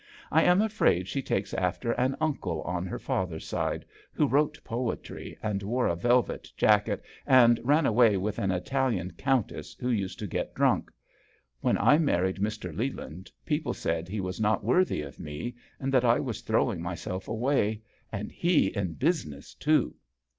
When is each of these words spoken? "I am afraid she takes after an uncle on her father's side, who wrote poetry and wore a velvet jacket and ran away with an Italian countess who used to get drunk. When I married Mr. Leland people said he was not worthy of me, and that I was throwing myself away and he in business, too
"I 0.31 0.41
am 0.45 0.63
afraid 0.63 1.07
she 1.07 1.21
takes 1.21 1.53
after 1.53 1.91
an 1.91 2.15
uncle 2.19 2.63
on 2.63 2.87
her 2.87 2.97
father's 2.97 3.45
side, 3.45 3.85
who 4.13 4.25
wrote 4.25 4.59
poetry 4.63 5.37
and 5.43 5.61
wore 5.61 5.85
a 5.85 5.95
velvet 5.95 6.51
jacket 6.57 7.03
and 7.27 7.59
ran 7.63 7.85
away 7.85 8.17
with 8.17 8.39
an 8.39 8.49
Italian 8.49 9.11
countess 9.11 9.75
who 9.79 9.89
used 9.91 10.17
to 10.17 10.25
get 10.25 10.55
drunk. 10.55 10.89
When 11.59 11.77
I 11.77 11.99
married 11.99 12.37
Mr. 12.37 12.75
Leland 12.75 13.29
people 13.45 13.75
said 13.75 14.07
he 14.09 14.21
was 14.21 14.41
not 14.41 14.63
worthy 14.63 15.03
of 15.03 15.19
me, 15.19 15.53
and 15.79 15.93
that 15.93 16.03
I 16.03 16.19
was 16.19 16.41
throwing 16.41 16.81
myself 16.81 17.27
away 17.27 17.83
and 18.11 18.31
he 18.31 18.69
in 18.75 18.93
business, 18.95 19.53
too 19.53 19.93